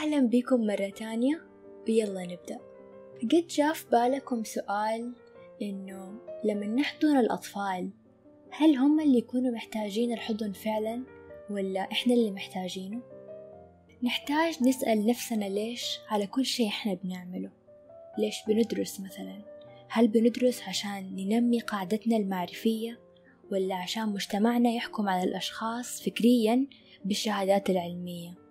[0.00, 1.40] أهلا بكم مرة تانية.
[1.88, 2.58] ويلا نبدأ.
[3.22, 5.12] قد جاء في بالكم سؤال
[5.62, 7.90] إنه لما نحضن الأطفال
[8.50, 11.02] هل هم اللي يكونوا محتاجين الحضن فعلا
[11.50, 13.02] ولا إحنا اللي محتاجينه؟
[14.02, 17.50] نحتاج نسأل نفسنا ليش على كل شيء إحنا بنعمله.
[18.18, 19.42] ليش بندرس مثلا؟
[19.88, 23.00] هل بندرس عشان ننمي قاعدتنا المعرفية
[23.52, 26.66] ولا عشان مجتمعنا يحكم على الأشخاص فكريا
[27.04, 28.49] بالشهادات العلمية؟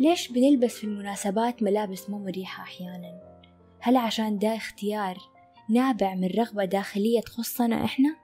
[0.00, 3.20] ليش بنلبس في المناسبات ملابس مو مريحة أحيانا؟
[3.80, 5.18] هل عشان ده اختيار
[5.70, 8.16] نابع من رغبة داخلية تخصنا إحنا؟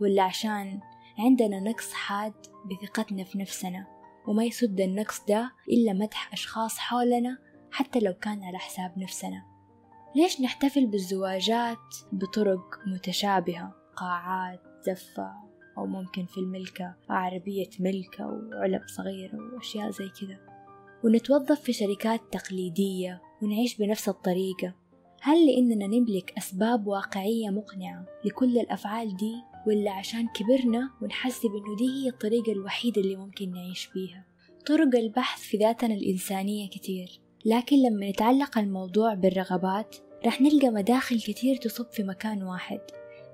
[0.00, 0.80] ولا عشان
[1.18, 2.32] عندنا نقص حاد
[2.70, 3.86] بثقتنا في نفسنا
[4.26, 7.38] وما يسد النقص ده إلا مدح أشخاص حولنا
[7.70, 9.42] حتى لو كان على حساب نفسنا؟
[10.16, 11.78] ليش نحتفل بالزواجات
[12.12, 15.32] بطرق متشابهة؟ قاعات زفة
[15.78, 20.51] أو ممكن في الملكة عربية ملكة وعلب صغيرة وأشياء زي كذا.
[21.04, 24.74] ونتوظف في شركات تقليدية ونعيش بنفس الطريقة.
[25.20, 29.34] هل لأننا نملك أسباب واقعية مقنعة لكل الأفعال دي
[29.66, 34.24] ولا عشان كبرنا ونحسب إنه دي هي الطريقة الوحيدة اللي ممكن نعيش فيها
[34.66, 41.56] طرق البحث في ذاتنا الإنسانية كتير لكن لما نتعلق الموضوع بالرغبات رح نلقى مداخل كتير
[41.56, 42.80] تصب في مكان واحد.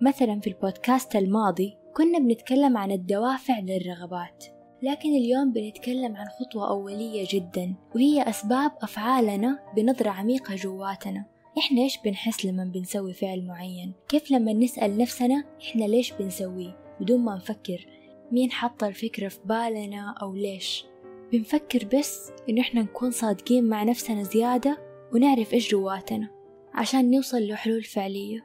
[0.03, 4.45] مثلا في البودكاست الماضي كنا بنتكلم عن الدوافع للرغبات.
[4.83, 11.25] لكن اليوم بنتكلم عن خطوة أولية جدا وهي أسباب أفعالنا بنظرة عميقة جواتنا.
[11.59, 17.21] إحنا إيش بنحس لما بنسوي فعل معين؟ كيف لما نسأل نفسنا إحنا ليش بنسويه؟ بدون
[17.21, 17.87] ما نفكر.
[18.33, 20.85] مين حط الفكرة في بالنا أو ليش؟
[21.33, 24.79] بنفكر بس إنه إحنا نكون صادقين مع نفسنا زيادة
[25.15, 26.29] ونعرف إيش جواتنا
[26.75, 28.45] عشان نوصل لحلول فعلية.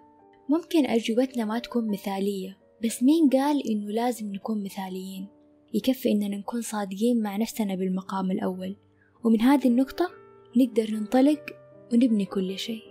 [0.50, 5.28] ممكن أجوبتنا ما تكون مثالية بس مين قال إنه لازم نكون مثاليين؟
[5.74, 8.76] يكفي إننا نكون صادقين مع نفسنا بالمقام الأول.
[9.24, 10.10] ومن هذه النقطة
[10.58, 11.45] نقدر ننطلق
[11.94, 12.82] ونبني كل شيء.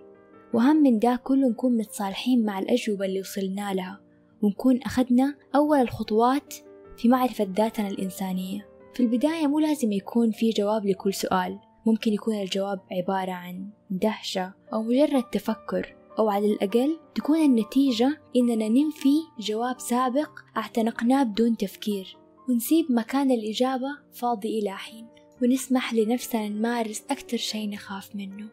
[0.54, 4.00] وهم من ده كله نكون متصالحين مع الأجوبة اللي وصلنا لها.
[4.42, 6.54] ونكون أخذنا أول الخطوات
[6.96, 8.68] في معرفة ذاتنا الإنسانية.
[8.94, 11.58] في البداية مو لازم يكون في جواب لكل سؤال.
[11.86, 15.96] ممكن يكون الجواب عبارة عن دهشة أو مجرد تفكر.
[16.18, 22.21] أو على الأقل تكون النتيجة إننا ننفي جواب سابق اعتنقناه بدون تفكير.
[22.48, 25.06] ونسيب مكان الإجابة فاضي إلى حين
[25.42, 28.48] ونسمح لنفسنا نمارس أكثر شيء نخاف منه.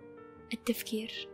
[0.53, 1.27] التفكير.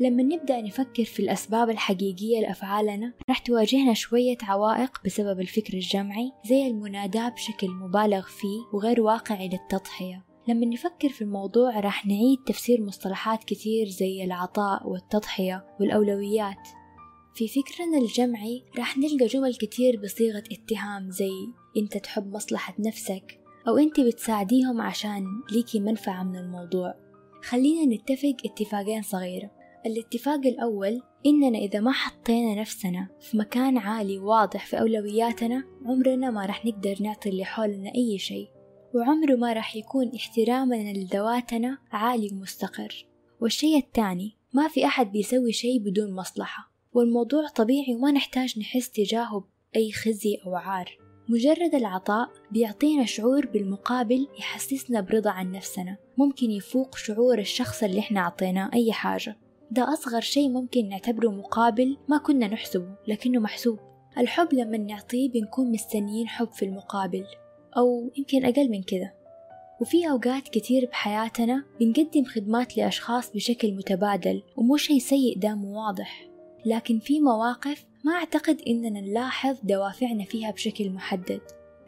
[0.00, 6.66] لما نبدأ نفكر في الأسباب الحقيقية لأفعالنا راح تواجهنا شوية عوائق بسبب الفكر الجمعي زي
[6.66, 10.24] المناداة بشكل مبالغ فيه وغير واقعي للتضحية.
[10.48, 16.68] لما نفكر في الموضوع راح نعيد تفسير مصطلحات كتير زي العطاء والتضحية والأولويات.
[17.34, 23.78] في فكرنا الجمعي راح نلقى جمل كتير بصيغة اتهام زي انت تحب مصلحة نفسك أو
[23.78, 26.94] انت بتساعديهم عشان ليكي منفعة من الموضوع.
[27.42, 29.50] خلينا نتفق اتفاقين صغيرة
[29.86, 36.46] الاتفاق الأول إننا إذا ما حطينا نفسنا في مكان عالي واضح في أولوياتنا عمرنا ما
[36.46, 38.48] رح نقدر نعطي اللي حولنا أي شيء
[38.94, 43.06] وعمره ما رح يكون احترامنا لذواتنا عالي ومستقر.
[43.40, 49.44] والشيء الثاني ما في أحد بيسوي شيء بدون مصلحة والموضوع طبيعي وما نحتاج نحس تجاهه
[49.74, 50.98] بأي خزي أو عار.
[51.28, 55.96] مجرد العطاء بيعطينا شعور بالمقابل يحسسنا برضا عن نفسنا.
[56.18, 59.36] ممكن يفوق شعور الشخص اللي إحنا عطيناه أي حاجة.
[59.70, 63.78] ده أصغر شيء ممكن نعتبره مقابل ما كنا نحسبه لكنه محسوب.
[64.18, 67.24] الحب لما نعطيه بنكون مستنيين حب في المقابل
[67.76, 69.10] أو يمكن أقل من كذا.
[69.80, 76.28] وفي أوقات كتير بحياتنا بنقدم خدمات لأشخاص بشكل متبادل ومو شيء سيء ده مو واضح.
[76.66, 81.40] لكن في مواقف ما أعتقد إننا نلاحظ دوافعنا فيها بشكل محدد.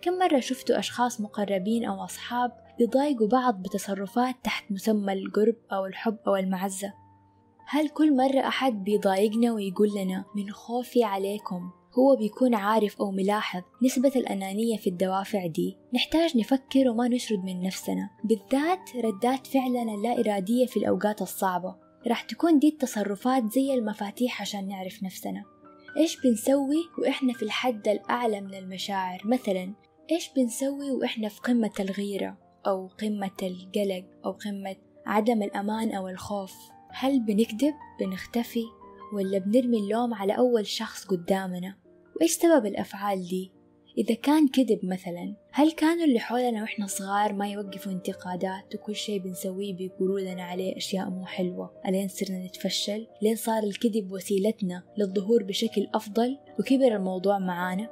[0.02, 6.16] كم مرة شفتوا أشخاص مقربين أو أصحاب بيضايقوا بعض بتصرفات تحت مسمى القرب أو الحب
[6.26, 6.92] أو المعزة؟
[7.66, 13.62] هل كل مرة أحد بيضايقنا ويقول لنا من خوفي عليكم هو بيكون عارف أو ملاحظ
[13.82, 15.76] نسبة الأنانية في الدوافع دي.
[15.94, 18.10] نحتاج نفكر وما نشرد من نفسنا.
[18.24, 21.74] بالذات ردات فعلنا اللا إرادية في الأوقات الصعبة.
[22.06, 25.55] راح تكون دي التصرفات زي المفاتيح عشان نعرف نفسنا.
[25.96, 29.74] إيش بنسوي وإحنا في الحد الأعلى من المشاعر؟ مثلا
[30.10, 34.76] إيش بنسوي وإحنا في قمة الغيرة؟ أو قمة القلق؟ أو قمة
[35.06, 36.54] عدم الأمان أو الخوف؟
[36.90, 38.64] هل بنكذب؟ بنختفي؟
[39.14, 41.76] ولا بنرمي اللوم على أول شخص قدامنا؟
[42.16, 43.52] وإيش سبب الأفعال دي؟
[43.98, 49.18] إذا كان كذب مثلا هل كانوا اللي حولنا وإحنا صغار ما يوقفوا انتقادات وكل شيء
[49.18, 55.42] بنسويه بيقولوا لنا عليه أشياء مو حلوة؟ ألين صرنا نتفشل؟ لين صار الكذب وسيلتنا للظهور
[55.42, 57.90] بشكل أفضل وكبر الموضوع معانا؟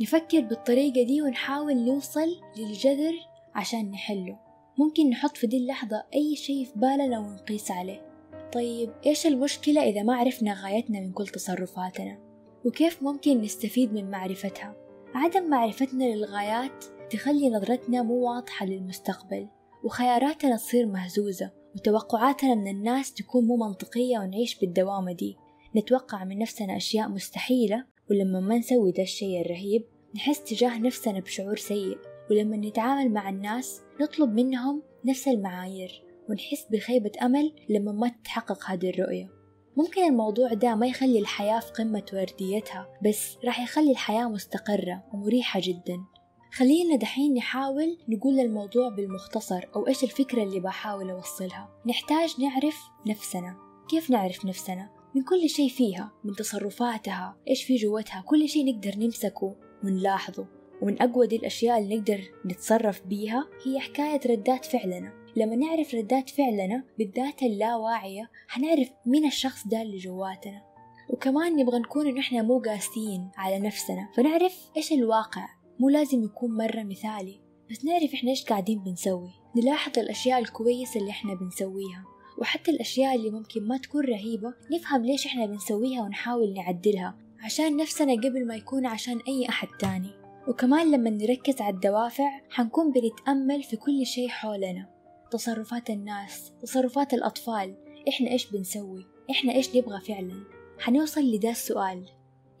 [0.00, 2.28] نفكر بالطريقة دي ونحاول نوصل
[2.58, 3.14] للجذر
[3.54, 4.38] عشان نحله.
[4.78, 8.08] ممكن نحط في دي اللحظة أي شيء في بالنا ونقيس عليه.
[8.52, 12.18] طيب إيش المشكلة إذا ما عرفنا غايتنا من كل تصرفاتنا؟
[12.64, 19.48] وكيف ممكن نستفيد من معرفتها؟ عدم معرفتنا للغايات تخلي نظرتنا مو واضحة للمستقبل
[19.84, 25.36] وخياراتنا تصير مهزوزة وتوقعاتنا من الناس تكون مو منطقية ونعيش بالدوامة دي.
[25.76, 29.84] نتوقع من نفسنا أشياء مستحيلة ولما ما نسوي ده الشيء الرهيب
[30.14, 31.98] نحس تجاه نفسنا بشعور سيء.
[32.30, 38.90] ولما نتعامل مع الناس نطلب منهم نفس المعايير ونحس بخيبة أمل لما ما تتحقق هذه
[38.90, 39.37] الرؤية.
[39.78, 45.60] ممكن الموضوع ده ما يخلي الحياة في قمة ورديتها بس راح يخلي الحياة مستقرة ومريحة
[45.62, 46.04] جدا.
[46.52, 51.68] خلينا دحين نحاول نقول الموضوع بالمختصر أو إيش الفكرة اللي بحاول أوصلها.
[51.86, 52.76] نحتاج نعرف
[53.06, 53.56] نفسنا.
[53.90, 58.92] كيف نعرف نفسنا؟ من كل شيء فيها من تصرفاتها إيش في جوتها كل شيء نقدر
[58.96, 59.54] نمسكه
[59.84, 60.46] ونلاحظه.
[60.82, 65.12] ومن أقوى دي الأشياء اللي نقدر نتصرف بيها هي حكاية ردات فعلنا.
[65.38, 70.62] لما نعرف ردات فعلنا بالذات اللاواعية حنعرف مين الشخص ده اللي جواتنا.
[71.10, 74.08] وكمان نبغى نكون نحن مو قاسيين على نفسنا.
[74.16, 75.48] فنعرف إيش الواقع.
[75.78, 77.40] مو لازم يكون مرة مثالي.
[77.70, 79.30] بس نعرف إحنا إيش قاعدين بنسوي.
[79.56, 82.04] نلاحظ الأشياء الكويسة اللي إحنا بنسويها.
[82.38, 87.18] وحتى الأشياء اللي ممكن ما تكون رهيبة نفهم ليش إحنا بنسويها ونحاول نعدلها.
[87.44, 90.10] عشان نفسنا قبل ما يكون عشان أي أحد تاني.
[90.48, 94.97] وكمان لما نركز على الدوافع حنكون بنتأمل في كل شيء حولنا.
[95.30, 97.76] تصرفات الناس تصرفات الأطفال.
[98.08, 100.44] إحنا إيش بنسوي؟ إحنا إيش نبغى فعلا؟
[100.78, 102.10] حنوصل لدا السؤال.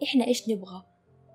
[0.02, 0.82] إحنا إيش نبغى؟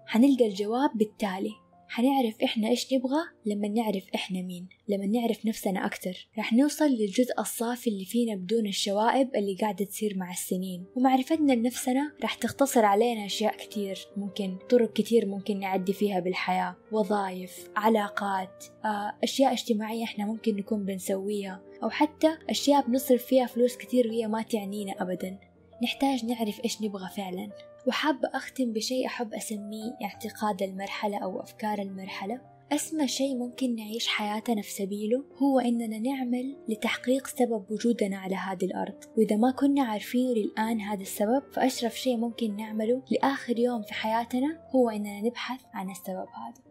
[0.06, 1.52] حنلقى الجواب بالتالي.
[1.94, 6.28] حنعرف إحنا إيش نبغى لما نعرف إحنا مين لما نعرف نفسنا أكتر.
[6.38, 10.86] رح نوصل للجزء الصافي اللي فينا بدون الشوائب اللي قاعدة تصير مع السنين.
[10.96, 16.76] ومعرفتنا لنفسنا رح تختصر علينا أشياء كتير ممكن طرق كتير ممكن نعدي فيها بالحياة.
[16.92, 21.62] وظائف علاقات آه، أشياء اجتماعية إحنا ممكن نكون بنسويها.
[21.84, 25.53] أو حتى أشياء بنصرف فيها فلوس كتير وهي ما تعنينا أبدا.
[25.84, 27.50] نحتاج نعرف إيش نبغى فعلا
[27.88, 32.42] وحابة أختم بشيء أحب أسميه اعتقاد المرحلة أو أفكار المرحلة.
[32.72, 38.66] أسمى شيء ممكن نعيش حياتنا في سبيله هو إننا نعمل لتحقيق سبب وجودنا على هذه
[38.66, 39.04] الأرض.
[39.18, 44.60] وإذا ما كنا عارفينه للآن هذا السبب فأشرف شيء ممكن نعمله لآخر يوم في حياتنا
[44.76, 46.64] هو إننا نبحث عن السبب هذا.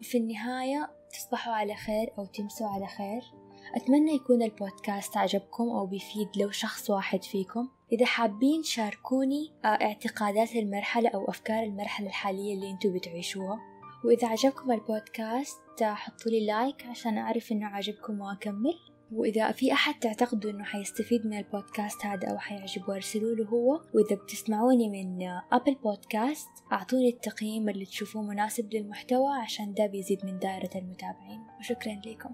[0.00, 3.22] وفي النهاية تصبحوا على خير أو تمسوا على خير.
[3.74, 7.68] أتمنى يكون البودكاست عجبكم أو بيفيد لو شخص واحد فيكم.
[7.92, 13.58] إذا حابين شاركوني آه، اعتقادات المرحلة أو أفكار المرحلة الحالية اللي أنتوا بتعيشوها.
[14.04, 18.74] وإذا عجبكم البودكاست آه، حطوا لي like عشان أعرف إنه عجبكم وأكمل.
[19.12, 23.80] وإذا في أحد تعتقدوا إنه حيستفيد من البودكاست هذا أو حيعجبه أرسلوا له هو.
[23.94, 25.22] وإذا بتسمعوني من
[25.52, 31.40] Apple Podcast أعطوني التقييم اللي تشوفوه مناسب للمحتوى عشان ده بيزيد من دائرة المتابعين.
[31.58, 32.30] وشكرا لكم.